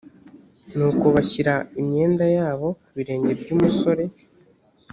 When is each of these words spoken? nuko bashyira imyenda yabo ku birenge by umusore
nuko 0.75 1.05
bashyira 1.15 1.53
imyenda 1.81 2.25
yabo 2.37 2.67
ku 2.83 2.89
birenge 2.97 3.31
by 3.41 3.49
umusore 3.55 4.03